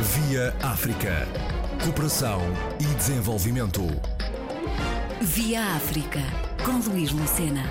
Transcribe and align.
Via 0.00 0.52
África. 0.60 1.24
Cooperação 1.82 2.40
e 2.80 2.94
desenvolvimento. 2.96 3.80
Via 5.22 5.76
África, 5.76 6.18
com 6.64 6.90
Luís 6.90 7.12
Lucena. 7.12 7.62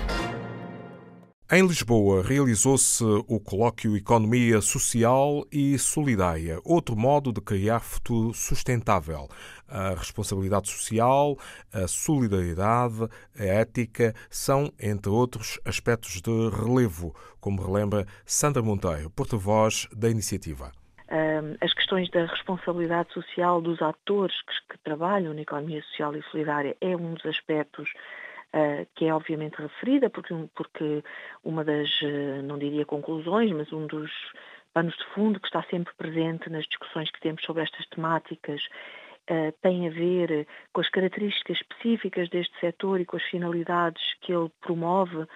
Em 1.52 1.66
Lisboa 1.66 2.22
realizou-se 2.22 3.04
o 3.04 3.38
colóquio 3.38 3.94
Economia 3.94 4.62
Social 4.62 5.44
e 5.52 5.78
Solidária, 5.78 6.58
outro 6.64 6.96
modo 6.96 7.30
de 7.30 7.42
criar 7.42 7.80
futuro 7.80 8.32
sustentável. 8.32 9.28
A 9.68 9.90
responsabilidade 9.90 10.70
social, 10.70 11.38
a 11.70 11.86
solidariedade, 11.86 13.06
a 13.38 13.44
ética 13.44 14.14
são, 14.30 14.72
entre 14.80 15.10
outros, 15.10 15.60
aspectos 15.62 16.22
de 16.22 16.48
relevo, 16.48 17.14
como 17.38 17.62
relembra 17.62 18.06
Sandra 18.24 18.62
Monteiro, 18.62 19.10
porta-voz 19.10 19.86
da 19.94 20.08
iniciativa 20.08 20.72
as 21.60 21.72
questões 21.72 22.08
da 22.10 22.26
responsabilidade 22.26 23.12
social 23.12 23.60
dos 23.60 23.80
atores 23.82 24.34
que, 24.42 24.74
que, 24.74 24.78
trabalham 24.84 25.34
na 25.34 25.42
economia 25.42 25.82
social 25.82 26.14
e 26.16 26.22
solidária 26.24 26.76
é 26.80 26.96
um 26.96 27.14
dos 27.14 27.26
aspectos 27.26 27.90
uh, 28.54 28.86
que 28.94 29.06
é 29.06 29.14
obviamente 29.14 29.60
referida, 29.60 30.10
porque, 30.10 30.34
porque 30.54 31.02
uma 31.42 31.64
das, 31.64 31.90
uh, 32.02 32.42
não 32.42 32.58
diria 32.58 32.84
conclusões, 32.84 33.50
mas 33.52 33.72
um 33.72 33.86
dos 33.86 34.10
panos 34.72 34.96
de 34.96 35.04
fundo 35.14 35.40
que 35.40 35.46
está 35.46 35.62
sempre 35.64 35.94
presente 35.94 36.50
nas 36.50 36.66
discussões 36.66 37.10
que 37.10 37.20
temos 37.20 37.42
sobre 37.44 37.62
estas 37.62 37.86
temáticas 37.86 38.60
uh, 39.30 39.52
tem 39.62 39.86
a 39.86 39.90
ver 39.90 40.46
com 40.72 40.80
as 40.80 40.88
características 40.88 41.58
específicas 41.58 42.28
deste 42.28 42.58
setor 42.60 43.00
e 43.00 43.06
com 43.06 43.16
as 43.16 43.24
finalidades 43.24 44.02
que 44.20 44.32
ele 44.32 44.50
promove 44.60 45.26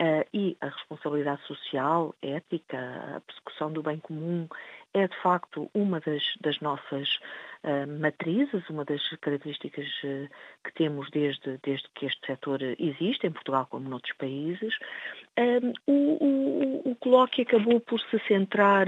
Uh, 0.00 0.26
e 0.32 0.56
a 0.60 0.68
responsabilidade 0.68 1.42
social, 1.42 2.14
ética, 2.22 2.78
a 3.16 3.20
persecução 3.20 3.70
do 3.70 3.82
bem 3.82 3.98
comum 3.98 4.48
é 4.94 5.08
de 5.08 5.16
facto 5.22 5.70
uma 5.74 6.00
das, 6.00 6.22
das 6.40 6.60
nossas 6.60 7.18
uh, 7.64 7.86
matrizes, 8.00 8.68
uma 8.68 8.84
das 8.84 9.00
características 9.20 9.86
uh, 10.04 10.28
que 10.64 10.72
temos 10.74 11.10
desde, 11.10 11.58
desde 11.62 11.88
que 11.94 12.06
este 12.06 12.26
setor 12.26 12.60
existe, 12.78 13.26
em 13.26 13.32
Portugal 13.32 13.66
como 13.70 13.88
noutros 13.88 14.16
países. 14.16 14.74
o, 15.86 15.92
o, 15.92 16.90
o 16.90 16.96
colóquio 16.96 17.44
acabou 17.44 17.80
por 17.80 18.00
se 18.00 18.18
centrar 18.28 18.86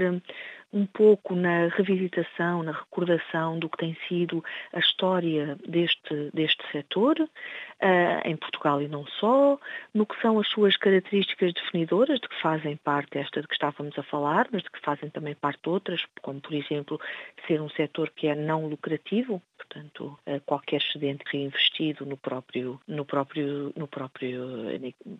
um 0.75 0.85
pouco 0.85 1.33
na 1.33 1.69
revisitação, 1.69 2.61
na 2.61 2.73
recordação 2.73 3.57
do 3.57 3.69
que 3.69 3.77
tem 3.77 3.97
sido 4.09 4.43
a 4.73 4.79
história 4.79 5.57
deste, 5.65 6.29
deste 6.33 6.69
setor, 6.69 7.17
uh, 7.17 7.29
em 8.25 8.35
Portugal 8.35 8.81
e 8.81 8.87
não 8.89 9.07
só, 9.07 9.57
no 9.93 10.05
que 10.05 10.19
são 10.21 10.37
as 10.37 10.49
suas 10.49 10.75
características 10.75 11.53
definidoras, 11.53 12.19
de 12.19 12.27
que 12.27 12.41
fazem 12.41 12.75
parte 12.75 13.17
esta 13.17 13.41
de 13.41 13.47
que 13.47 13.53
estávamos 13.53 13.97
a 13.97 14.03
falar, 14.03 14.49
mas 14.51 14.63
de 14.63 14.69
que 14.69 14.81
fazem 14.81 15.09
também 15.09 15.33
parte 15.33 15.69
outras, 15.69 16.05
como 16.21 16.41
por 16.41 16.53
exemplo 16.53 16.99
ser 17.47 17.61
um 17.61 17.69
setor 17.69 18.11
que 18.13 18.27
é 18.27 18.35
não 18.35 18.67
lucrativo, 18.67 19.41
portanto 19.57 20.19
qualquer 20.45 20.77
excedente 20.77 21.23
reinvestido 21.31 22.05
no 22.05 22.17
próprio, 22.17 22.79
no 22.87 23.05
próprio, 23.05 23.73
no 23.75 23.87
próprio, 23.87 24.41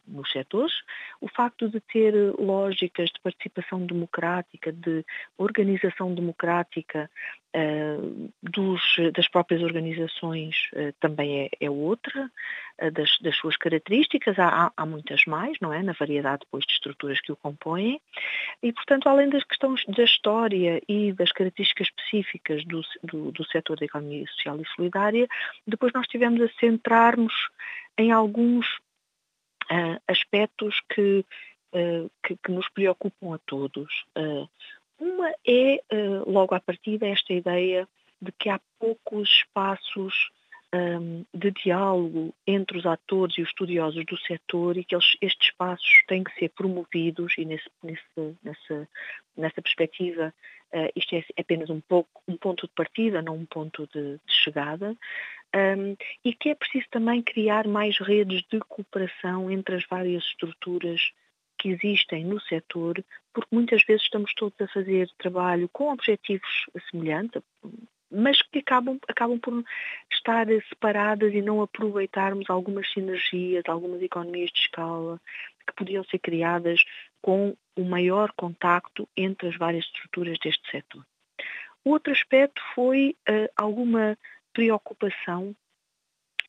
nos 0.07 0.31
setores, 0.31 0.73
o 1.21 1.27
facto 1.27 1.69
de 1.69 1.79
ter 1.79 2.13
lógicas 2.39 3.09
de 3.09 3.19
participação 3.21 3.85
democrática, 3.85 4.71
de 4.71 5.05
organização 5.37 6.13
democrática 6.13 7.09
dos, 8.43 8.81
das 9.13 9.27
próprias 9.29 9.61
organizações 9.61 10.55
uh, 10.73 10.93
também 10.99 11.43
é, 11.43 11.49
é 11.61 11.69
outra, 11.69 12.29
uh, 12.81 12.91
das, 12.91 13.17
das, 13.19 13.35
suas 13.37 13.55
características, 13.55 14.37
há, 14.37 14.71
há, 14.75 14.85
muitas 14.85 15.23
mais, 15.25 15.57
não 15.61 15.71
é? 15.71 15.81
Na 15.81 15.93
variedade 15.93 16.41
depois 16.45 16.65
de 16.65 16.73
estruturas 16.73 17.21
que 17.21 17.31
o 17.31 17.35
compõem. 17.35 18.01
E, 18.61 18.73
portanto, 18.73 19.07
além 19.07 19.29
das 19.29 19.43
questões 19.43 19.85
da 19.85 20.03
história 20.03 20.81
e 20.87 21.13
das 21.13 21.31
características 21.31 21.87
específicas 21.87 22.65
do, 22.65 22.81
do, 23.03 23.31
do 23.31 23.45
setor 23.45 23.77
da 23.77 23.85
economia 23.85 24.25
social 24.27 24.59
e 24.59 24.67
solidária, 24.75 25.27
depois 25.65 25.93
nós 25.93 26.07
tivemos 26.07 26.41
a 26.41 26.49
centrar-nos 26.59 27.33
em 27.97 28.11
alguns 28.11 28.67
aspectos 30.07 30.79
que, 30.93 31.25
que, 32.23 32.37
que, 32.43 32.51
nos 32.51 32.69
preocupam 32.69 33.33
a 33.33 33.39
todos. 33.47 34.05
Uma 34.99 35.29
é, 35.45 35.75
eh, 35.89 36.23
logo 36.25 36.55
à 36.55 36.59
partida, 36.59 37.07
esta 37.07 37.33
ideia 37.33 37.87
de 38.21 38.31
que 38.31 38.49
há 38.49 38.59
poucos 38.79 39.29
espaços 39.29 40.29
um, 40.73 41.25
de 41.33 41.51
diálogo 41.51 42.33
entre 42.45 42.77
os 42.77 42.85
atores 42.85 43.37
e 43.37 43.41
os 43.41 43.49
estudiosos 43.49 44.05
do 44.05 44.17
setor 44.17 44.77
e 44.77 44.83
que 44.83 44.95
eles, 44.95 45.15
estes 45.21 45.49
espaços 45.49 46.03
têm 46.07 46.23
que 46.23 46.33
ser 46.37 46.49
promovidos 46.49 47.33
e 47.37 47.45
nesse, 47.45 47.69
nesse, 47.83 48.37
nessa, 48.43 48.89
nessa 49.37 49.61
perspectiva 49.61 50.33
uh, 50.73 50.91
isto 50.95 51.15
é 51.15 51.23
apenas 51.37 51.69
um, 51.69 51.81
pouco, 51.81 52.21
um 52.27 52.35
ponto 52.35 52.67
de 52.67 52.73
partida, 52.73 53.21
não 53.21 53.35
um 53.35 53.45
ponto 53.45 53.87
de, 53.93 54.17
de 54.25 54.33
chegada. 54.33 54.95
Um, 55.55 55.95
e 56.23 56.33
que 56.33 56.49
é 56.49 56.55
preciso 56.55 56.85
também 56.91 57.21
criar 57.21 57.65
mais 57.67 57.97
redes 57.97 58.43
de 58.51 58.59
cooperação 58.59 59.49
entre 59.49 59.75
as 59.75 59.85
várias 59.85 60.23
estruturas 60.25 61.11
que 61.57 61.69
existem 61.69 62.23
no 62.23 62.39
setor, 62.41 63.03
porque 63.33 63.55
muitas 63.55 63.83
vezes 63.83 64.03
estamos 64.03 64.33
todos 64.33 64.59
a 64.61 64.67
fazer 64.67 65.09
trabalho 65.17 65.69
com 65.69 65.91
objetivos 65.91 66.65
semelhantes, 66.89 67.41
mas 68.11 68.41
que 68.41 68.59
acabam, 68.59 68.99
acabam 69.07 69.39
por 69.39 69.63
estar 70.11 70.47
separadas 70.69 71.33
e 71.33 71.41
não 71.41 71.61
aproveitarmos 71.61 72.49
algumas 72.49 72.91
sinergias, 72.91 73.63
algumas 73.67 74.01
economias 74.01 74.51
de 74.51 74.59
escala 74.59 75.19
que 75.67 75.73
podiam 75.75 76.03
ser 76.05 76.19
criadas 76.19 76.83
com 77.21 77.55
o 77.75 77.83
maior 77.83 78.31
contacto 78.33 79.09
entre 79.17 79.49
as 79.49 79.57
várias 79.57 79.85
estruturas 79.85 80.37
deste 80.39 80.69
setor. 80.69 81.05
Outro 81.83 82.13
aspecto 82.13 82.61
foi 82.73 83.15
uh, 83.29 83.49
alguma 83.55 84.17
preocupação 84.53 85.55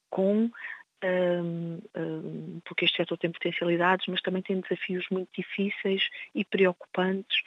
com 0.09 0.51
porque 2.65 2.85
este 2.85 2.97
setor 2.97 3.19
tem 3.19 3.31
potencialidades, 3.31 4.07
mas 4.09 4.23
também 4.23 4.43
tem 4.43 4.61
desafios 4.61 5.07
muito 5.11 5.29
difíceis 5.35 6.09
e 6.35 6.45
preocupantes 6.45 7.43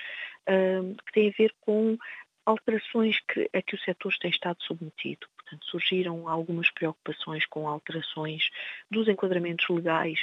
um, 0.47 0.96
que 0.96 1.12
têm 1.14 1.30
a 1.30 1.38
ver 1.38 1.53
com 1.62 1.98
alterações 2.46 3.19
que, 3.19 3.50
a 3.53 3.62
que 3.62 3.75
o 3.75 3.80
setor 3.80 4.14
tem 4.19 4.31
estado 4.31 4.62
submetido. 4.64 5.28
Portanto, 5.38 5.66
surgiram 5.66 6.28
algumas 6.28 6.69
preocupações 6.72 7.46
com 7.46 7.68
alterações 7.68 8.50
dos 8.90 9.08
enquadramentos 9.08 9.68
legais 9.69 10.19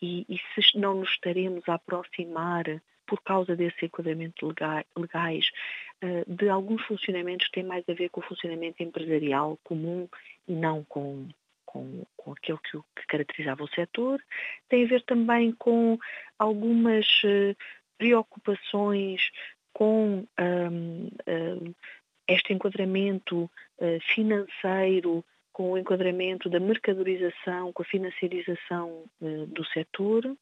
e, 0.00 0.26
e, 0.28 0.40
se 0.54 0.78
não 0.78 0.94
nos 0.94 1.10
estaremos 1.10 1.62
a 1.68 1.74
aproximar 1.74 2.64
por 3.06 3.22
causa 3.22 3.54
desse 3.54 3.84
enquadramento 3.84 4.46
legais, 4.96 5.50
uh, 6.02 6.34
de 6.34 6.48
alguns 6.48 6.82
funcionamentos 6.82 7.46
que 7.46 7.52
têm 7.52 7.64
mais 7.64 7.84
a 7.88 7.92
ver 7.92 8.08
com 8.08 8.20
o 8.20 8.24
funcionamento 8.24 8.82
empresarial 8.82 9.58
comum 9.62 10.08
e 10.48 10.52
não 10.52 10.84
com, 10.84 11.28
com, 11.72 12.04
com 12.16 12.32
aquilo 12.32 12.58
que, 12.58 12.78
que, 12.96 13.06
caracterizava 13.08 13.64
o 13.64 13.68
setor, 13.68 14.22
tem 14.68 14.84
a 14.84 14.88
ver 14.88 15.02
também 15.02 15.52
com 15.52 15.98
algumas 16.38 17.06
uh, 17.24 17.56
preocupações 17.96 19.30
com 19.72 20.26
um, 20.38 21.10
um, 21.26 21.74
este 22.28 22.52
enquadramento 22.52 23.50
uh, 23.78 24.00
financeiro, 24.14 25.24
com 25.50 25.72
o 25.72 25.78
enquadramento 25.78 26.50
da 26.50 26.60
mercadorização, 26.60 27.72
com 27.72 27.82
a 27.82 27.86
financiarização 27.86 29.04
uh, 29.22 29.46
do 29.46 29.64
setor. 29.64 30.36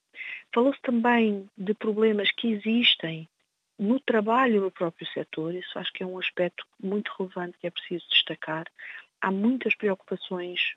Falou-se 0.53 0.81
também 0.83 1.49
de 1.57 1.75
problemas 1.75 2.33
que 2.33 2.49
existem 2.49 3.29
no 3.79 4.01
trabalho 4.01 4.61
no 4.61 4.71
próprio 4.71 5.07
setor, 5.09 5.55
isso 5.55 5.79
acho 5.79 5.93
que 5.93 6.03
é 6.03 6.07
um 6.07 6.19
aspecto 6.19 6.67
muito 6.83 7.11
relevante 7.17 7.57
que 7.59 7.67
é 7.67 7.71
preciso 7.71 8.05
destacar. 8.11 8.67
Há 9.23 9.31
muitas 9.31 9.75
preocupações 9.75 10.75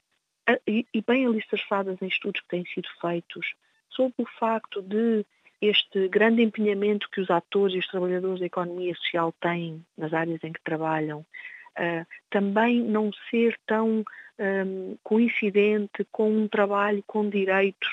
e, 0.67 0.85
bem 1.05 1.25
alicerçadas 1.25 2.01
em 2.01 2.07
estudos 2.07 2.41
que 2.41 2.47
têm 2.47 2.65
sido 2.65 2.89
feitos 2.99 3.53
sobre 3.89 4.23
o 4.23 4.25
facto 4.39 4.81
de 4.81 5.25
este 5.61 6.09
grande 6.09 6.41
empenhamento 6.41 7.09
que 7.09 7.21
os 7.21 7.29
atores 7.29 7.75
e 7.75 7.79
os 7.79 7.87
trabalhadores 7.87 8.39
da 8.39 8.45
economia 8.45 8.93
social 8.95 9.33
têm 9.39 9.85
nas 9.97 10.13
áreas 10.13 10.43
em 10.43 10.51
que 10.51 10.61
trabalham, 10.61 11.19
uh, 11.19 12.05
também 12.29 12.81
não 12.81 13.11
ser 13.29 13.57
tão 13.65 14.03
um, 14.39 14.97
coincidente 15.03 16.05
com 16.11 16.29
um 16.29 16.47
trabalho 16.47 17.03
com 17.07 17.29
direitos 17.29 17.89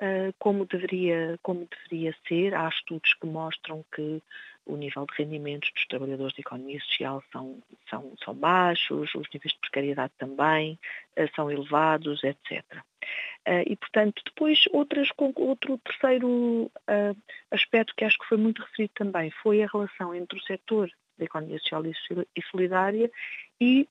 uh, 0.00 0.34
como, 0.38 0.66
deveria, 0.66 1.38
como 1.42 1.66
deveria 1.70 2.14
ser. 2.28 2.54
Há 2.54 2.68
estudos 2.68 3.14
que 3.14 3.26
mostram 3.26 3.84
que 3.94 4.22
o 4.66 4.76
nível 4.76 5.06
de 5.06 5.22
rendimentos 5.22 5.70
dos 5.72 5.86
trabalhadores 5.86 6.34
da 6.34 6.40
economia 6.40 6.80
social 6.80 7.22
são, 7.32 7.62
são, 7.90 8.14
são 8.24 8.34
baixos, 8.34 9.14
os 9.14 9.28
níveis 9.34 9.52
de 9.52 9.58
precariedade 9.60 10.12
também 10.16 10.78
uh, 11.18 11.28
são 11.34 11.50
elevados, 11.50 12.22
etc. 12.24 12.64
Uh, 12.72 12.80
eh, 13.44 13.64
e, 13.66 13.76
portanto, 13.76 14.22
depois 14.24 14.64
outras, 14.72 15.08
outro 15.18 15.78
terceiro 15.78 16.70
uh, 16.88 17.16
aspecto 17.50 17.94
que 17.96 18.04
acho 18.04 18.18
que 18.18 18.26
foi 18.26 18.38
muito 18.38 18.62
referido 18.62 18.92
também 18.94 19.30
foi 19.42 19.62
a 19.62 19.68
relação 19.70 20.14
entre 20.14 20.38
o 20.38 20.42
setor 20.42 20.90
da 21.18 21.24
economia 21.24 21.58
social 21.58 21.82
e 21.84 22.42
solidária 22.50 23.10
e, 23.60 23.86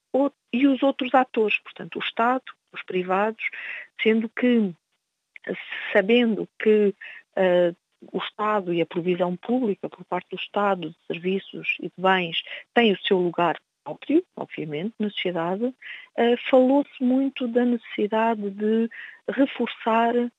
e 0.52 0.68
os 0.68 0.82
outros 0.82 1.14
atores, 1.14 1.60
portanto, 1.60 1.98
o 1.98 2.00
Estado, 2.00 2.44
os 2.72 2.82
privados, 2.82 3.44
sendo 4.02 4.28
que, 4.30 4.74
sabendo 5.94 6.50
que 6.58 6.96
o 8.12 8.18
Estado 8.18 8.74
e 8.74 8.82
a 8.82 8.86
provisão 8.86 9.36
pública 9.36 9.90
por 9.90 10.04
parte 10.06 10.30
do 10.32 10.42
Estado 10.42 10.90
de 10.90 10.98
serviços 11.08 11.76
e 11.80 11.88
de 11.88 11.94
bens 11.98 12.42
tem 12.74 12.92
o 12.92 13.00
seu 13.02 13.20
lugar 13.20 13.60
próprio, 13.90 14.24
obviamente, 14.36 14.94
na 15.00 15.10
sociedade, 15.10 15.66
uh, 15.66 15.74
falou-se 16.50 17.04
muito 17.04 17.48
da 17.48 17.66
necessidade 17.66 18.50
de 18.52 18.90
reforçar 19.28 20.16
uh, 20.16 20.30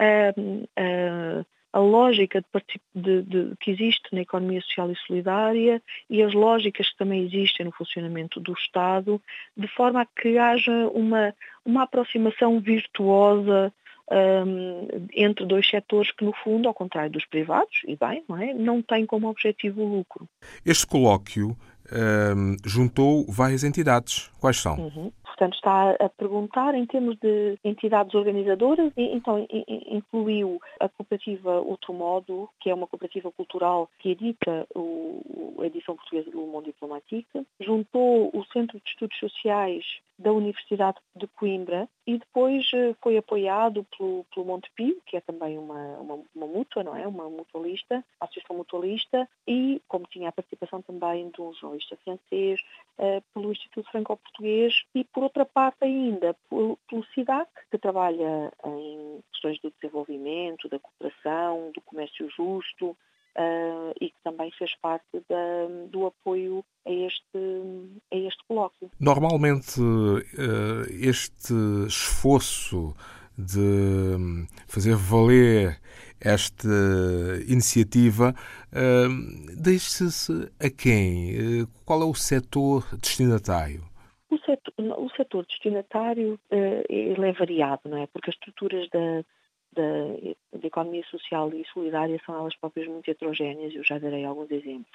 uh, 0.00 1.46
a 1.72 1.78
lógica 1.78 2.40
de, 2.40 2.80
de, 2.94 3.22
de, 3.22 3.56
que 3.60 3.70
existe 3.70 4.08
na 4.12 4.22
economia 4.22 4.60
social 4.62 4.90
e 4.90 4.96
solidária 4.96 5.82
e 6.08 6.22
as 6.22 6.32
lógicas 6.32 6.90
que 6.90 6.96
também 6.96 7.24
existem 7.24 7.66
no 7.66 7.72
funcionamento 7.72 8.40
do 8.40 8.52
Estado, 8.54 9.20
de 9.56 9.68
forma 9.68 10.00
a 10.00 10.06
que 10.06 10.38
haja 10.38 10.88
uma, 10.88 11.34
uma 11.64 11.82
aproximação 11.82 12.58
virtuosa 12.60 13.72
um, 14.10 14.88
entre 15.12 15.44
dois 15.44 15.68
setores 15.68 16.12
que, 16.12 16.24
no 16.24 16.32
fundo, 16.32 16.68
ao 16.68 16.74
contrário 16.74 17.10
dos 17.10 17.26
privados, 17.26 17.82
e 17.86 17.96
bem, 17.96 18.24
não, 18.28 18.36
é, 18.38 18.54
não 18.54 18.82
têm 18.82 19.04
como 19.04 19.28
objetivo 19.28 19.82
o 19.82 19.96
lucro. 19.96 20.28
Este 20.64 20.86
colóquio 20.86 21.56
um, 21.92 22.56
juntou 22.64 23.24
várias 23.28 23.64
entidades. 23.64 24.30
Quais 24.40 24.58
são? 24.58 24.76
Uhum. 24.76 25.12
Portanto, 25.22 25.54
está 25.54 25.90
a 26.00 26.08
perguntar 26.08 26.74
em 26.74 26.86
termos 26.86 27.18
de 27.18 27.58
entidades 27.62 28.14
organizadoras, 28.14 28.90
e 28.96 29.14
então 29.14 29.46
incluiu 29.50 30.58
a 30.80 30.88
cooperativa 30.88 31.60
Outro 31.60 31.92
Modo, 31.92 32.48
que 32.58 32.70
é 32.70 32.74
uma 32.74 32.86
cooperativa 32.86 33.30
cultural 33.32 33.90
que 33.98 34.12
edita 34.12 34.66
o, 34.74 35.56
a 35.60 35.66
edição 35.66 35.94
portuguesa 35.94 36.30
do 36.30 36.38
Mundo 36.38 36.64
Diplomático, 36.64 37.44
juntou 37.60 38.30
o 38.32 38.44
Centro 38.50 38.78
de 38.78 38.88
Estudos 38.88 39.18
Sociais 39.18 39.84
da 40.18 40.32
Universidade 40.32 40.98
de 41.14 41.26
Coimbra 41.26 41.88
e 42.06 42.18
depois 42.18 42.66
eh, 42.72 42.94
foi 43.02 43.18
apoiado 43.18 43.84
pelo, 43.96 44.24
pelo 44.32 44.46
Montepio, 44.46 45.00
que 45.04 45.16
é 45.16 45.20
também 45.20 45.58
uma, 45.58 45.98
uma, 45.98 46.22
uma 46.34 46.46
mútua, 46.46 46.82
não 46.82 46.96
é? 46.96 47.06
Uma 47.06 47.28
mutualista, 47.28 48.02
associação 48.20 48.56
mutualista, 48.56 49.28
e 49.46 49.82
como 49.88 50.06
tinha 50.06 50.28
a 50.28 50.32
participação 50.32 50.80
também 50.80 51.30
de 51.30 51.40
um 51.42 51.52
jornalista 51.54 51.96
francês, 52.04 52.60
uh, 52.98 53.22
pelo 53.34 53.52
Instituto 53.52 53.90
Franco-Português 53.90 54.84
e, 54.94 55.04
por 55.04 55.24
outra 55.24 55.44
parte 55.44 55.84
ainda, 55.84 56.34
pelo, 56.48 56.78
pelo 56.88 57.04
SIDAC, 57.06 57.50
que 57.70 57.78
trabalha 57.78 58.52
em 58.64 59.20
questões 59.32 59.60
do 59.60 59.70
desenvolvimento, 59.70 60.68
da 60.68 60.78
cooperação, 60.78 61.72
do 61.74 61.80
comércio 61.82 62.28
justo, 62.30 62.96
uh, 63.36 63.92
e 64.00 64.08
que 64.08 64.16
também 64.24 64.50
fez 64.52 64.74
parte 64.80 65.22
da, 65.28 65.66
do 65.90 66.06
apoio 66.06 66.64
a 66.86 66.90
este, 66.90 67.38
a 68.12 68.16
este 68.16 68.42
colóquio. 68.48 68.90
Normalmente, 68.98 69.80
uh, 69.80 70.82
este 70.90 71.54
esforço 71.86 72.94
de 73.38 74.46
fazer 74.66 74.96
valer 74.96 75.78
esta 76.18 76.66
iniciativa 77.46 78.34
uh, 78.72 79.60
deixa-se 79.60 80.50
a 80.58 80.70
quem? 80.70 81.66
Qual 81.84 82.00
é 82.00 82.04
o 82.06 82.14
setor 82.14 82.84
destinatário? 82.96 83.82
O 84.30 84.38
setor, 84.38 84.72
o 84.98 85.10
setor 85.10 85.46
destinatário 85.46 86.40
é 86.50 87.32
variado, 87.32 87.82
não 87.84 87.98
é? 87.98 88.06
Porque 88.06 88.30
as 88.30 88.36
estruturas 88.36 88.88
da, 88.90 89.22
da, 89.76 90.58
da, 90.58 90.66
economia 90.66 91.04
social 91.04 91.52
e 91.52 91.64
solidária 91.66 92.20
são 92.24 92.34
elas 92.34 92.56
próprias 92.56 92.88
muito 92.88 93.08
heterogéneas, 93.10 93.74
eu 93.74 93.84
já 93.84 93.98
darei 93.98 94.24
alguns 94.24 94.50
exemplos. 94.50 94.90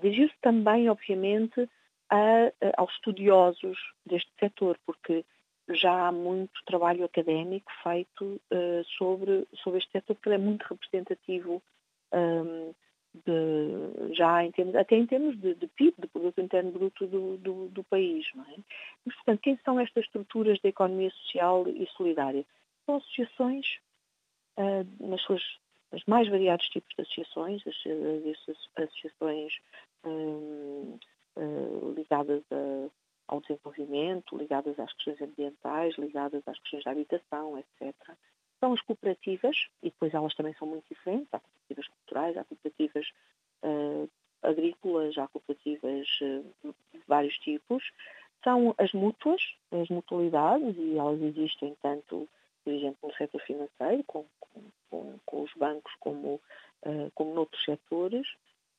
Dirigir-se 0.00 0.36
também, 0.42 0.90
obviamente, 0.90 1.68
a, 2.10 2.16
a, 2.16 2.52
aos 2.76 2.92
estudiosos 2.94 3.78
deste 4.04 4.30
setor, 4.38 4.78
porque 4.84 5.24
já 5.70 6.08
há 6.08 6.12
muito 6.12 6.52
trabalho 6.64 7.04
académico 7.04 7.70
feito 7.82 8.40
uh, 8.52 8.84
sobre, 8.98 9.46
sobre 9.62 9.78
este 9.78 9.92
setor, 9.92 10.14
porque 10.14 10.28
ele 10.28 10.36
é 10.36 10.38
muito 10.38 10.62
representativo 10.64 11.62
um, 12.12 12.74
de, 13.24 14.14
já 14.14 14.44
em 14.44 14.50
termos, 14.52 14.74
até 14.74 14.96
em 14.96 15.06
termos 15.06 15.38
de, 15.40 15.54
de 15.54 15.66
PIB, 15.68 15.94
de 15.98 16.06
produto 16.08 16.40
interno 16.40 16.72
bruto 16.72 17.06
do, 17.06 17.36
do, 17.38 17.68
do 17.68 17.84
país. 17.84 18.26
É? 18.36 18.60
Mas, 19.04 19.14
portanto, 19.16 19.40
quem 19.40 19.58
são 19.64 19.80
estas 19.80 20.04
estruturas 20.04 20.60
da 20.60 20.68
economia 20.68 21.10
social 21.10 21.66
e 21.68 21.86
solidária? 21.96 22.44
São 22.84 22.96
associações 22.96 23.78
uh, 24.56 25.06
nas 25.08 25.20
suas 25.22 25.42
mais 26.06 26.28
variados 26.28 26.68
tipos 26.68 26.94
de 26.94 27.02
associações, 27.02 27.62
as, 27.66 27.76
as 28.76 28.84
associações 28.84 29.58
um, 30.04 30.98
uh, 31.36 31.94
ligadas 31.96 32.42
a, 32.50 32.88
ao 33.28 33.40
desenvolvimento, 33.40 34.36
ligadas 34.36 34.78
às 34.78 34.92
questões 34.94 35.20
ambientais, 35.20 35.94
ligadas 35.96 36.42
às 36.46 36.58
questões 36.60 36.84
da 36.84 36.90
habitação, 36.90 37.58
etc. 37.58 37.94
São 38.60 38.72
as 38.72 38.80
cooperativas, 38.82 39.56
e 39.82 39.90
depois 39.90 40.14
elas 40.14 40.34
também 40.34 40.54
são 40.54 40.68
muito 40.68 40.84
diferentes, 40.88 41.28
há 41.32 41.40
cooperativas 41.40 41.88
culturais, 41.88 42.36
há 42.36 42.44
cooperativas 42.44 43.12
uh, 43.62 44.10
agrícolas, 44.42 45.18
há 45.18 45.28
cooperativas 45.28 46.08
uh, 46.22 46.74
de 46.92 47.02
vários 47.06 47.36
tipos. 47.38 47.90
São 48.44 48.74
as 48.78 48.92
mútuas, 48.92 49.42
as 49.72 49.88
mutualidades, 49.88 50.76
e 50.78 50.96
elas 50.96 51.20
existem 51.20 51.76
tanto 51.82 52.28
por 52.66 52.72
exemplo, 52.72 53.08
no 53.08 53.14
setor 53.14 53.40
financeiro, 53.42 54.02
com, 54.08 54.24
com, 54.40 54.45
com 54.45 54.45
os 54.45 54.45
bancos 55.56 55.92
como, 56.00 56.40
uh, 56.84 57.10
como 57.14 57.34
noutros 57.34 57.64
setores. 57.64 58.26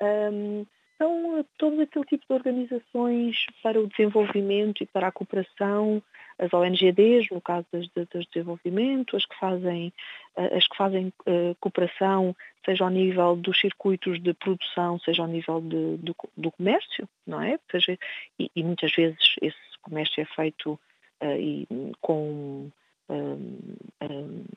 Um, 0.02 0.66
são 0.98 1.46
todo 1.58 1.80
aquele 1.82 2.06
tipo 2.06 2.26
de 2.28 2.34
organizações 2.34 3.46
para 3.62 3.80
o 3.80 3.88
desenvolvimento 3.88 4.84
e 4.84 4.88
para 4.88 5.08
a 5.08 5.12
cooperação, 5.12 6.02
as 6.40 6.52
ONGDs, 6.52 7.30
no 7.30 7.40
caso 7.40 7.68
das, 7.72 7.88
das 7.94 8.26
desenvolvimento, 8.26 9.16
as 9.16 9.26
que 9.26 9.38
fazem, 9.38 9.94
eh, 10.36 10.58
as 10.58 10.68
que 10.68 10.76
fazem 10.76 11.14
cooperação, 11.60 12.36
seja 12.66 12.84
ao 12.84 12.90
nível 12.90 13.36
dos 13.36 13.60
circuitos 13.60 14.22
de 14.22 14.34
produção, 14.34 15.00
seja 15.00 15.22
ao 15.22 15.28
nível 15.28 15.62
de, 15.62 15.98
do, 15.98 16.16
do, 16.36 16.52
comércio, 16.52 17.08
não 17.26 17.42
é? 17.42 17.60
Seja, 17.72 17.98
e, 18.40 18.52
e, 18.56 18.64
muitas 18.64 18.92
vezes 18.94 19.36
esse 19.42 19.58
comércio 19.82 20.22
é 20.22 20.26
feito 20.26 20.74
uh, 21.22 21.40
e, 21.40 21.68
com 22.02 22.70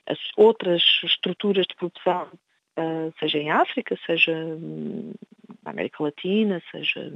as 0.06 0.18
outras 0.36 0.82
estruturas 1.04 1.66
de 1.66 1.74
produção, 1.76 2.28
uh, 2.78 3.12
seja 3.18 3.38
em 3.38 3.50
África, 3.50 3.98
seja 4.06 4.34
na 5.62 5.70
América 5.70 6.02
Latina, 6.02 6.62
seja 6.70 7.10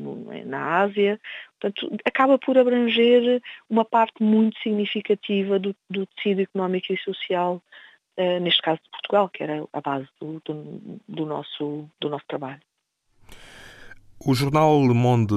na 0.46 0.80
Ásia. 0.80 1.20
Portanto, 1.58 1.96
acaba 2.04 2.38
por 2.38 2.58
abranger 2.58 3.42
uma 3.68 3.84
parte 3.84 4.22
muito 4.22 4.58
significativa 4.60 5.58
do, 5.58 5.74
do 5.88 6.06
tecido 6.06 6.42
económico 6.42 6.92
e 6.92 6.98
social, 6.98 7.62
neste 8.42 8.62
caso 8.62 8.80
de 8.84 8.90
Portugal, 8.90 9.28
que 9.28 9.42
era 9.42 9.64
a 9.72 9.80
base 9.80 10.06
do, 10.20 10.40
do, 10.44 11.00
do 11.08 11.26
nosso, 11.26 11.88
do 12.00 12.08
nosso 12.08 12.24
trabalho. 12.28 12.60
O 14.26 14.34
jornal 14.34 14.80
Le 14.80 14.94
Monde 14.94 15.34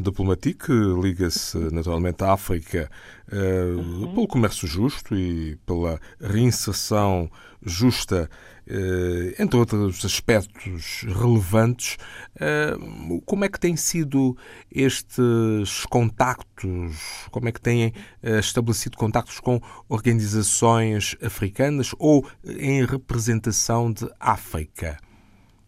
Diplomatique 0.00 0.72
liga-se 0.72 1.58
naturalmente 1.70 2.24
à 2.24 2.32
África 2.32 2.90
uh, 3.30 3.78
uhum. 3.78 4.14
pelo 4.14 4.26
comércio 4.26 4.66
justo 4.66 5.14
e 5.14 5.56
pela 5.66 6.00
reinserção 6.18 7.30
justa, 7.62 8.30
uh, 8.66 9.42
entre 9.42 9.58
outros 9.58 10.02
aspectos 10.02 11.04
relevantes. 11.08 11.98
Uh, 12.36 13.20
como 13.26 13.44
é 13.44 13.50
que 13.50 13.60
têm 13.60 13.76
sido 13.76 14.34
estes 14.70 15.84
contactos? 15.90 17.28
Como 17.30 17.50
é 17.50 17.52
que 17.52 17.60
têm 17.60 17.92
estabelecido 18.22 18.96
contactos 18.96 19.40
com 19.40 19.60
organizações 19.90 21.16
africanas 21.22 21.94
ou 21.98 22.26
em 22.46 22.82
representação 22.86 23.92
de 23.92 24.08
África? 24.18 24.96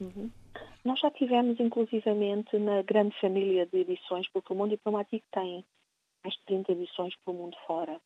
Uhum. 0.00 0.31
Nós 0.85 1.00
já 1.00 1.11
tivemos, 1.11 1.59
inclusivamente, 1.59 2.59
na 2.59 2.83
grande 2.83 3.19
família 3.19 3.64
de 3.64 3.79
edições, 3.79 4.29
porque 4.29 4.53
o 4.53 4.57
Mundo 4.57 4.71
Diplomático 4.71 5.25
tem 5.33 5.64
mais 6.23 6.37
de 6.37 6.43
30 6.45 6.73
edições 6.73 7.17
pelo 7.25 7.38
mundo 7.38 7.57
fora. 7.67 7.99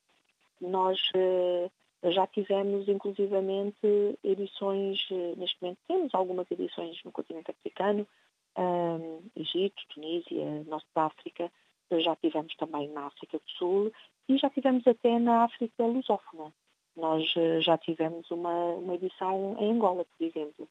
Nós 0.61 1.01
uh, 1.17 1.71
já 2.11 2.25
tivemos, 2.29 2.89
inclusivamente, 2.89 3.79
edições, 4.23 5.11
uh, 5.11 5.35
neste 5.37 5.61
momento 5.61 5.79
temos 5.89 6.15
algumas 6.15 6.49
edições 6.53 7.03
no 7.03 7.11
continente 7.11 7.51
africano, 7.51 8.07
um, 8.57 9.23
Egito, 9.35 9.83
Tunísia, 9.89 10.65
Norte 10.67 10.87
da 10.95 11.07
África, 11.07 11.51
já 11.91 12.15
tivemos 12.17 12.55
também 12.57 12.89
na 12.89 13.07
África 13.07 13.39
do 13.39 13.51
Sul 13.51 13.93
e 14.29 14.37
já 14.37 14.51
tivemos 14.51 14.87
até 14.87 15.19
na 15.19 15.45
África 15.45 15.85
lusófona. 15.85 16.53
Nós 16.97 17.33
já 17.61 17.79
tivemos 17.79 18.31
uma, 18.31 18.75
uma 18.75 18.95
edição 18.95 19.57
em 19.59 19.73
Angola, 19.73 20.05
por 20.05 20.25
exemplo. 20.25 20.69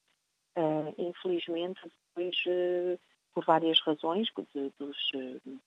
Uh, 0.57 0.91
infelizmente, 0.97 1.79
depois, 1.83 2.35
uh, 2.47 2.99
por 3.31 3.45
várias 3.45 3.79
razões, 3.81 4.27
de, 4.55 4.73
dos, 4.79 4.97
uh, 5.13 5.59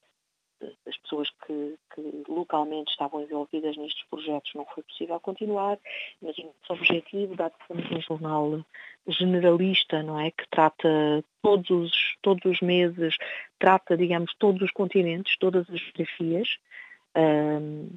das 0.85 0.97
pessoas 0.97 1.30
que, 1.47 1.78
que, 1.94 2.25
localmente 2.28 2.90
estavam 2.90 3.23
envolvidas 3.23 3.76
nestes 3.76 4.04
projetos, 4.11 4.50
não 4.52 4.66
foi 4.66 4.82
possível 4.82 5.20
continuar, 5.20 5.78
mas 6.20 6.37
o 6.38 6.73
objetivo, 6.73 7.37
dado 7.37 7.54
que 7.56 7.66
somos 7.68 7.88
um 7.92 8.00
jornal 8.00 8.64
generalista, 9.06 10.02
não 10.02 10.18
é, 10.18 10.32
que 10.32 10.44
trata 10.50 11.25
todos 11.40 11.70
os, 11.70 11.92
todos 12.20 12.44
os 12.44 12.61
meses, 12.61 13.16
trata, 13.61 13.97
digamos, 13.97 14.35
todos 14.40 14.61
os 14.61 14.73
continentes, 14.73 15.38
todas 15.38 15.70
as 15.70 15.80
geografias, 15.80 16.49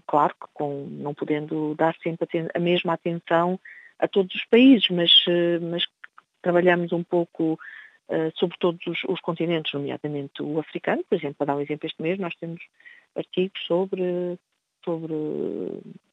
claro 0.07 0.33
que 0.35 0.47
com, 0.53 0.85
não 0.85 1.13
podendo 1.13 1.75
dar 1.75 1.95
sempre 2.03 2.27
a 2.53 2.59
mesma 2.59 2.93
atenção 2.93 3.59
a 3.99 4.07
todos 4.07 4.33
os 4.35 4.45
países, 4.45 4.87
mas, 4.89 5.11
mas 5.61 5.85
trabalhamos 6.43 6.91
um 6.91 7.03
pouco 7.03 7.59
uh, 8.09 8.31
sobre 8.35 8.57
todos 8.59 8.85
os, 8.85 9.03
os, 9.05 9.19
continentes, 9.21 9.73
nomeadamente 9.73 10.43
o 10.43 10.59
africano, 10.59 11.03
por 11.09 11.15
exemplo, 11.17 11.35
para 11.39 11.47
dar 11.47 11.55
um 11.55 11.61
exemplo 11.61 11.87
este 11.87 12.01
mês, 12.01 12.19
nós 12.19 12.35
temos 12.35 12.61
artigos 13.15 13.59
sobre, 13.65 14.37
sobre 14.85 15.13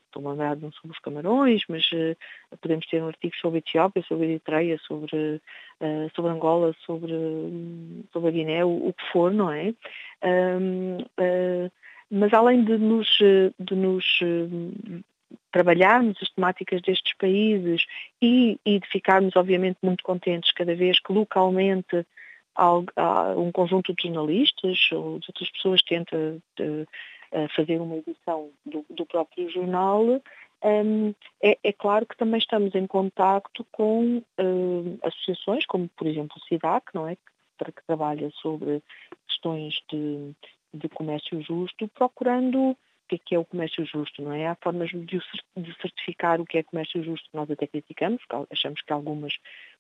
estou 0.06 0.26
a 0.26 0.30
lembrar 0.30 0.56
sobre 0.72 0.92
os 0.92 0.99
Camarões, 1.00 1.62
mas 1.68 1.84
uh, 1.92 2.56
podemos 2.60 2.87
ter 2.87 3.02
um 3.02 3.08
artigo 3.08 3.34
sobre 3.37 3.58
a 3.58 3.60
Etiópia, 3.60 4.02
sobre 4.02 4.26
a 4.26 4.28
Eritreia, 4.30 4.78
sobre, 4.78 5.40
uh, 5.80 6.10
sobre 6.14 6.30
Angola, 6.30 6.75
sobre, 6.84 7.12
sobre 8.12 8.28
a 8.28 8.32
Guiné, 8.32 8.64
o, 8.64 8.88
o, 8.88 8.92
que 8.92 9.04
for, 9.12 9.32
não 9.32 9.50
é? 9.52 9.75
Uh, 10.22 11.70
mas 12.10 12.32
além 12.32 12.64
de 12.64 12.76
nos, 12.76 13.06
de 13.16 13.75
nos 13.76 14.20
trabalharmos 15.52 16.16
as 16.23 16.30
temáticas 16.30 16.80
destes 16.83 17.14
países 17.16 17.85
e, 18.21 18.59
e, 18.64 18.78
de 18.78 18.88
ficarmos, 18.88 19.35
obviamente, 19.37 19.78
muito 19.83 20.04
contentes 20.04 20.52
cada 20.52 20.75
vez 20.75 21.00
que 21.00 21.12
localmente 21.12 22.07
um 23.37 23.50
conjunto 23.52 23.95
de 23.95 24.02
jornalistas 24.02 24.78
ou 24.92 25.19
de 25.19 25.26
outras 25.28 25.50
pessoas 25.50 25.83
tenta 25.83 26.37
de, 26.57 26.87
fazer 27.57 27.80
uma 27.80 27.97
edição 27.97 28.50
do, 28.66 28.85
do 28.90 29.07
próprio 29.07 29.49
jornal, 29.49 30.21
um, 30.62 31.14
é, 31.42 31.59
é, 31.62 31.73
claro 31.73 32.04
que 32.04 32.16
também 32.16 32.38
estamos 32.38 32.75
em 32.75 32.87
contacto 32.87 33.66
com 33.73 34.19
uh, 34.19 34.99
associações, 35.02 35.64
como 35.64 35.88
por 35.97 36.07
exemplo 36.07 36.37
o 36.37 36.47
SIDAC, 36.47 36.95
não 36.95 37.09
é? 37.09 37.16
Para 37.57 37.73
que 37.73 37.83
trabalha 37.87 38.30
sobre 38.42 38.83
questões 39.26 39.80
de, 39.90 40.33
de 40.75 40.88
comércio 40.90 41.40
justo, 41.42 41.88
procurando 41.88 42.76
que 43.10 43.14
é, 43.14 43.18
que 43.18 43.34
é 43.34 43.38
o 43.38 43.44
comércio 43.44 43.84
justo, 43.84 44.22
não 44.22 44.32
é? 44.32 44.46
Há 44.46 44.56
formas 44.62 44.90
de, 44.90 45.04
de 45.56 45.76
certificar 45.80 46.40
o 46.40 46.46
que 46.46 46.58
é 46.58 46.62
comércio 46.62 47.02
justo 47.02 47.28
nós 47.32 47.50
até 47.50 47.66
criticamos, 47.66 48.22
achamos 48.50 48.80
que 48.82 48.92
algumas 48.92 49.32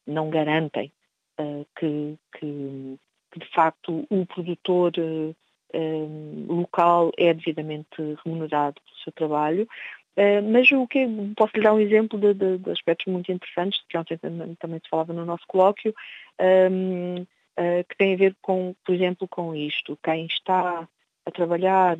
não 0.06 0.30
garantem 0.30 0.92
uh, 1.38 1.66
que, 1.78 2.16
que, 2.38 2.98
que, 3.32 3.38
de 3.38 3.46
facto 3.54 4.06
o 4.10 4.26
produtor 4.26 4.92
uh, 4.98 5.36
um, 5.74 6.46
local 6.48 7.12
é 7.16 7.32
devidamente 7.32 7.88
remunerado 8.24 8.80
pelo 8.80 8.96
seu 9.04 9.12
trabalho. 9.12 9.68
Uh, 10.16 10.42
mas 10.50 10.70
o 10.72 10.86
que 10.88 11.06
posso 11.36 11.56
lhe 11.56 11.62
dar 11.62 11.72
um 11.72 11.80
exemplo 11.80 12.18
de, 12.18 12.34
de, 12.34 12.58
de, 12.58 12.70
aspectos 12.70 13.06
muito 13.06 13.30
interessantes, 13.30 13.80
que 13.88 13.96
ontem 13.96 14.18
também, 14.18 14.54
também 14.56 14.80
se 14.80 14.88
falava 14.90 15.12
no 15.12 15.24
nosso 15.24 15.44
colóquio, 15.46 15.94
um, 16.40 17.20
uh, 17.20 17.26
ah, 17.56 17.84
que 17.88 17.96
tem 17.96 18.14
a 18.14 18.16
ver 18.16 18.36
com, 18.42 18.74
por 18.84 18.94
exemplo, 18.94 19.28
com 19.28 19.54
isto. 19.54 19.98
Quem 20.02 20.26
está 20.26 20.88
a 21.26 21.30
trabalhar 21.30 21.96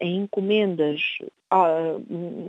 em 0.00 0.22
encomendas 0.22 1.00
uh, 1.52 1.98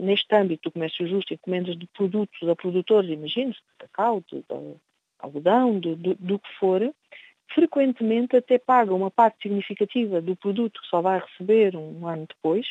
neste 0.04 0.34
âmbito 0.34 0.68
do 0.68 0.72
comércio 0.72 1.06
justo, 1.06 1.34
encomendas 1.34 1.76
de 1.76 1.86
produtos 1.86 2.48
a 2.48 2.54
produtores, 2.54 3.10
imagine-se, 3.10 3.58
de 3.58 3.76
cacau, 3.78 4.22
de, 4.30 4.38
de 4.38 4.74
algodão, 5.18 5.78
de, 5.78 5.94
do 5.94 6.38
que 6.38 6.52
for, 6.58 6.92
frequentemente 7.54 8.36
até 8.36 8.58
paga 8.58 8.94
uma 8.94 9.10
parte 9.10 9.42
significativa 9.42 10.20
do 10.20 10.36
produto 10.36 10.80
que 10.80 10.88
só 10.88 11.00
vai 11.00 11.20
receber 11.20 11.76
um 11.76 12.06
ano 12.06 12.26
depois, 12.26 12.66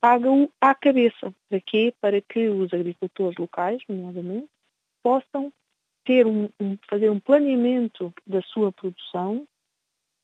paga-o 0.00 0.50
à 0.60 0.74
cabeça. 0.74 1.34
Para 1.48 1.60
quê? 1.60 1.94
Para 2.00 2.20
que 2.20 2.48
os 2.48 2.72
agricultores 2.72 3.36
locais, 3.38 3.82
nomeadamente, 3.88 4.48
possam 5.02 5.52
ter 6.04 6.26
um, 6.26 6.48
um, 6.60 6.76
fazer 6.88 7.10
um 7.10 7.18
planeamento 7.18 8.12
da 8.26 8.42
sua 8.42 8.70
produção 8.70 9.46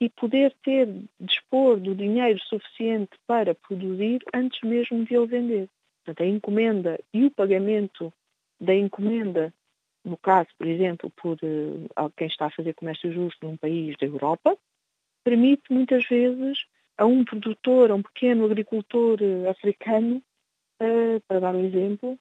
e 0.03 0.09
poder 0.09 0.53
ter, 0.65 0.89
dispor 1.21 1.79
do 1.79 1.95
dinheiro 1.95 2.41
suficiente 2.41 3.13
para 3.25 3.55
produzir 3.55 4.21
antes 4.35 4.61
mesmo 4.63 5.05
de 5.05 5.15
ele 5.15 5.27
vender. 5.27 5.69
Portanto, 6.05 6.27
a 6.27 6.27
encomenda 6.27 6.99
e 7.15 7.25
o 7.25 7.31
pagamento 7.31 8.13
da 8.61 8.75
encomenda 8.75 9.55
no 10.05 10.17
caso, 10.17 10.49
por 10.59 10.67
exemplo, 10.67 11.09
por 11.11 11.35
uh, 11.35 12.11
quem 12.17 12.27
está 12.27 12.47
a 12.47 12.51
fazer 12.51 12.75
comércio 12.75 13.13
justo 13.13 13.47
num 13.47 13.57
país 13.57 13.97
da 14.01 14.07
Europa, 14.07 14.59
permite 15.23 15.63
muitas 15.71 16.05
vezes 16.09 16.59
a 16.99 17.07
um 17.07 17.25
produtor, 17.25 17.93
a 17.93 17.95
um 17.95 18.03
pequeno 18.03 18.45
agricultor 18.45 19.21
uh, 19.23 19.49
africano, 19.49 20.21
uh, 20.83 21.21
para 21.29 21.39
dar 21.39 21.55
um 21.55 21.65
exemplo, 21.65 22.19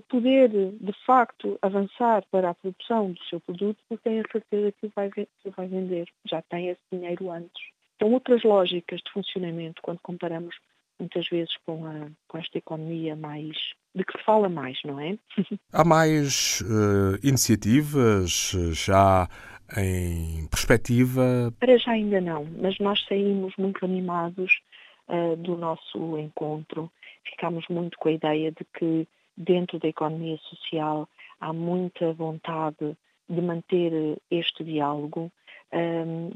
poder 0.00 0.48
de 0.48 0.92
facto 1.04 1.58
avançar 1.62 2.24
para 2.30 2.50
a 2.50 2.54
produção 2.54 3.12
do 3.12 3.24
seu 3.24 3.40
produto 3.40 3.78
porque 3.88 4.08
tem 4.08 4.20
a 4.20 4.24
certeza 4.30 4.72
que 4.72 4.88
vai, 4.94 5.10
que 5.10 5.50
vai 5.56 5.66
vender, 5.66 6.08
já 6.24 6.42
tem 6.42 6.68
esse 6.68 6.80
dinheiro 6.90 7.30
antes. 7.30 7.62
São 8.00 8.12
outras 8.12 8.42
lógicas 8.42 9.00
de 9.00 9.12
funcionamento 9.12 9.80
quando 9.82 10.00
comparamos 10.00 10.56
muitas 10.98 11.28
vezes 11.28 11.54
com, 11.66 11.86
a, 11.86 12.08
com 12.28 12.38
esta 12.38 12.58
economia 12.58 13.16
mais 13.16 13.56
de 13.94 14.04
que 14.04 14.18
se 14.18 14.24
fala 14.24 14.48
mais, 14.48 14.78
não 14.84 14.98
é? 14.98 15.18
Há 15.72 15.84
mais 15.84 16.60
uh, 16.62 17.18
iniciativas 17.22 18.52
já 18.72 19.28
em 19.76 20.46
perspectiva? 20.48 21.52
Para 21.58 21.76
já 21.78 21.92
ainda 21.92 22.20
não, 22.20 22.46
mas 22.60 22.78
nós 22.78 23.04
saímos 23.06 23.54
muito 23.58 23.84
animados 23.84 24.60
uh, 25.08 25.36
do 25.36 25.56
nosso 25.56 26.18
encontro. 26.18 26.90
Ficámos 27.24 27.64
muito 27.68 27.98
com 27.98 28.08
a 28.08 28.12
ideia 28.12 28.50
de 28.50 28.64
que 28.78 29.06
dentro 29.36 29.78
da 29.78 29.88
economia 29.88 30.38
social 30.38 31.08
há 31.40 31.52
muita 31.52 32.12
vontade 32.12 32.96
de 33.28 33.40
manter 33.40 34.18
este 34.30 34.64
diálogo. 34.64 35.30
Um, 35.72 36.32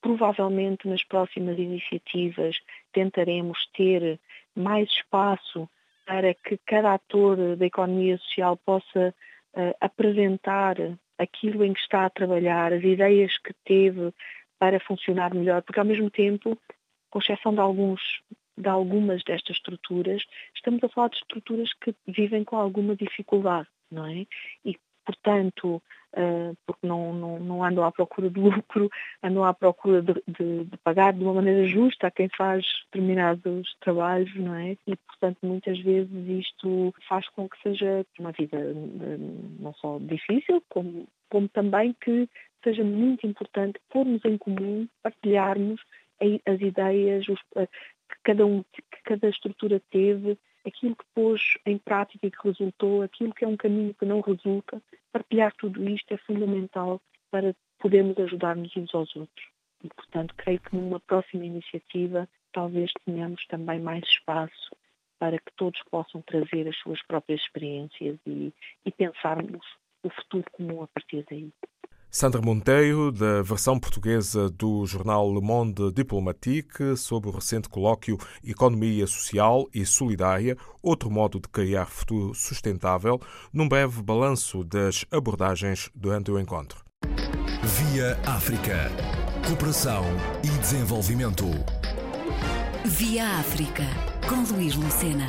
provavelmente 0.00 0.86
nas 0.86 1.02
próximas 1.04 1.58
iniciativas 1.58 2.56
tentaremos 2.92 3.66
ter 3.76 4.20
mais 4.54 4.88
espaço 4.90 5.68
para 6.06 6.32
que 6.34 6.58
cada 6.64 6.94
ator 6.94 7.56
da 7.56 7.66
economia 7.66 8.16
social 8.18 8.56
possa 8.56 9.14
uh, 9.54 9.74
apresentar 9.80 10.76
aquilo 11.18 11.64
em 11.64 11.72
que 11.72 11.80
está 11.80 12.06
a 12.06 12.10
trabalhar, 12.10 12.72
as 12.72 12.82
ideias 12.82 13.36
que 13.38 13.52
teve 13.64 14.12
para 14.58 14.80
funcionar 14.80 15.34
melhor, 15.34 15.62
porque 15.62 15.78
ao 15.78 15.84
mesmo 15.84 16.10
tempo, 16.10 16.56
com 17.10 17.18
exceção 17.18 17.52
de 17.52 17.60
alguns 17.60 18.00
de 18.58 18.68
algumas 18.68 19.22
destas 19.24 19.56
estruturas, 19.56 20.22
estamos 20.54 20.82
a 20.82 20.88
falar 20.88 21.08
de 21.08 21.16
estruturas 21.16 21.72
que 21.74 21.94
vivem 22.06 22.44
com 22.44 22.56
alguma 22.56 22.96
dificuldade, 22.96 23.68
não 23.90 24.06
é? 24.06 24.26
E 24.64 24.76
portanto, 25.08 25.82
uh, 26.12 26.56
porque 26.66 26.86
não, 26.86 27.14
não, 27.14 27.38
não, 27.40 27.64
andam 27.64 27.82
à 27.82 27.90
procura 27.90 28.28
de 28.28 28.38
lucro, 28.38 28.90
andam 29.22 29.42
à 29.42 29.54
procura 29.54 30.02
de, 30.02 30.12
de, 30.26 30.64
de, 30.64 30.76
pagar 30.84 31.14
de 31.14 31.22
uma 31.22 31.32
maneira 31.32 31.66
justa 31.66 32.08
a 32.08 32.10
quem 32.10 32.28
faz 32.28 32.66
determinados 32.86 33.74
trabalhos, 33.80 34.34
não 34.36 34.54
é? 34.54 34.76
E, 34.86 34.96
portanto, 34.96 35.38
muitas 35.42 35.78
vezes 35.78 36.10
isto 36.28 36.94
faz 37.08 37.26
com 37.30 37.48
que 37.48 37.56
seja 37.62 38.04
uma 38.18 38.32
vida 38.32 38.58
eh, 38.58 39.16
não 39.58 39.72
só 39.74 39.98
difícil, 39.98 40.62
como, 40.68 41.08
como 41.30 41.48
também 41.48 41.96
que 41.98 42.28
seja 42.62 42.84
muito 42.84 43.26
importante 43.26 43.80
pormos 43.88 44.22
em 44.26 44.36
comum, 44.36 44.86
partilharmos 45.02 45.80
as 46.20 46.60
ideias 46.60 47.24
eh, 47.56 47.68
cada 48.24 48.44
um, 48.46 48.62
que 48.62 49.02
cada 49.04 49.28
estrutura 49.28 49.80
teve 49.90 50.38
aquilo 50.66 50.96
que 50.96 51.04
pôs 51.14 51.40
em 51.64 51.78
prática 51.78 52.26
e 52.26 52.30
que 52.30 52.48
resultou, 52.48 53.02
aquilo 53.02 53.34
que 53.34 53.44
é 53.44 53.48
um 53.48 53.56
caminho 53.56 53.94
que 53.94 54.04
não 54.04 54.20
resulta, 54.20 54.82
partilhar 55.12 55.52
tudo 55.56 55.88
isto 55.88 56.12
é 56.12 56.16
fundamental 56.18 57.00
para 57.30 57.54
podermos 57.78 58.18
ajudar-nos 58.18 58.76
uns 58.76 58.94
aos 58.94 59.14
outros. 59.16 59.46
E, 59.82 59.88
portanto, 59.88 60.34
creio 60.36 60.60
que 60.60 60.74
numa 60.74 61.00
próxima 61.00 61.44
iniciativa 61.44 62.28
talvez 62.52 62.90
tenhamos 63.04 63.44
também 63.46 63.80
mais 63.80 64.04
espaço 64.04 64.76
para 65.18 65.38
que 65.38 65.52
todos 65.56 65.80
possam 65.90 66.22
trazer 66.22 66.68
as 66.68 66.76
suas 66.78 67.02
próprias 67.06 67.40
experiências 67.40 68.18
e, 68.26 68.52
e 68.84 68.92
pensarmos 68.92 69.66
o 70.02 70.10
futuro 70.10 70.44
comum 70.52 70.82
a 70.82 70.86
partir 70.88 71.24
daí. 71.28 71.52
Sandra 72.10 72.40
Monteiro, 72.40 73.12
da 73.12 73.42
versão 73.42 73.78
portuguesa 73.78 74.48
do 74.48 74.86
jornal 74.86 75.32
Le 75.32 75.42
Monde 75.42 75.92
Diplomatique, 75.92 76.96
sobre 76.96 77.28
o 77.28 77.32
recente 77.32 77.68
colóquio 77.68 78.16
Economia 78.42 79.06
Social 79.06 79.66
e 79.74 79.84
Solidária, 79.84 80.56
outro 80.82 81.10
modo 81.10 81.38
de 81.38 81.48
criar 81.48 81.86
futuro 81.86 82.34
sustentável, 82.34 83.20
num 83.52 83.68
breve 83.68 84.02
balanço 84.02 84.64
das 84.64 85.04
abordagens 85.10 85.90
durante 85.94 86.30
o 86.30 86.38
encontro. 86.38 86.82
Via 87.62 88.18
África. 88.26 88.90
Cooperação 89.46 90.04
e 90.42 90.48
desenvolvimento. 90.58 91.44
Via 92.86 93.38
África, 93.38 93.84
com 94.26 94.54
Luís 94.54 94.74
Lucena. 94.74 95.26